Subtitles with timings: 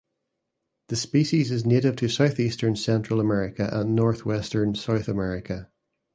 [0.87, 5.69] The species is native to southeastern Central America and northwestern South America.